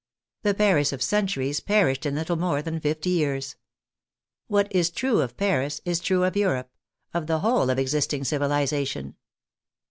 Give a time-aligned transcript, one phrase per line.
[0.41, 3.55] The Paris of centuries perished in little more than fifty years.
[4.47, 6.71] What is true of Paris is true of Europe—
[7.13, 9.13] of the whole of existing civilization.